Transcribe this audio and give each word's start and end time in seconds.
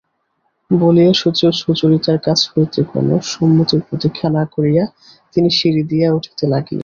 বলিয়া 0.71 1.13
সুচরিতার 1.59 2.19
কাছ 2.25 2.39
হইতে 2.51 2.79
কোনো 2.91 3.13
সম্মতির 3.33 3.81
প্রতীক্ষা 3.87 4.27
না 4.37 4.43
করিয়া 4.55 4.83
তিনি 5.33 5.49
সিঁড়ি 5.57 5.83
দিয়া 5.91 6.07
উঠিতে 6.17 6.45
লাগিলেন। 6.47 6.79